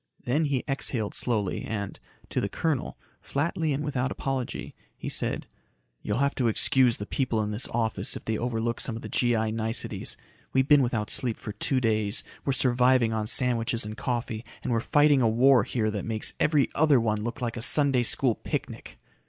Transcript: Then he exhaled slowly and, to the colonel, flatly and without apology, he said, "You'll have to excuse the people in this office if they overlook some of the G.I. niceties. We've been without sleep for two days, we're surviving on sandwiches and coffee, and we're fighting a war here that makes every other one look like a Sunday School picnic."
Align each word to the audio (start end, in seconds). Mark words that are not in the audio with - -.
Then 0.25 0.45
he 0.45 0.63
exhaled 0.67 1.13
slowly 1.13 1.63
and, 1.63 1.99
to 2.29 2.41
the 2.41 2.49
colonel, 2.49 2.97
flatly 3.21 3.71
and 3.71 3.83
without 3.85 4.11
apology, 4.11 4.73
he 4.97 5.09
said, 5.09 5.45
"You'll 6.01 6.17
have 6.17 6.33
to 6.37 6.47
excuse 6.47 6.97
the 6.97 7.05
people 7.05 7.39
in 7.43 7.51
this 7.51 7.67
office 7.67 8.15
if 8.15 8.25
they 8.25 8.35
overlook 8.35 8.79
some 8.81 8.95
of 8.95 9.03
the 9.03 9.09
G.I. 9.09 9.51
niceties. 9.51 10.17
We've 10.53 10.67
been 10.67 10.81
without 10.81 11.11
sleep 11.11 11.37
for 11.37 11.51
two 11.51 11.79
days, 11.79 12.23
we're 12.43 12.53
surviving 12.53 13.13
on 13.13 13.27
sandwiches 13.27 13.85
and 13.85 13.95
coffee, 13.95 14.43
and 14.63 14.71
we're 14.71 14.79
fighting 14.79 15.21
a 15.21 15.29
war 15.29 15.61
here 15.65 15.91
that 15.91 16.03
makes 16.05 16.33
every 16.39 16.67
other 16.73 16.99
one 16.99 17.21
look 17.21 17.39
like 17.39 17.55
a 17.55 17.61
Sunday 17.61 18.01
School 18.01 18.33
picnic." 18.33 18.97